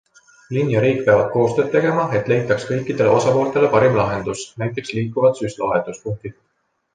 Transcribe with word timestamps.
Linn 0.55 0.69
ja 0.75 0.79
riik 0.83 1.01
peavad 1.09 1.27
koostööd 1.33 1.67
tegema, 1.75 2.05
et 2.19 2.31
leitaks 2.33 2.65
kõikidele 2.69 3.11
osapooltele 3.19 3.69
parim 3.77 4.01
lahendus, 4.01 4.43
näiteks 4.63 4.95
liikuvad 5.01 5.39
süstlavahetuspunktid. 5.43 6.37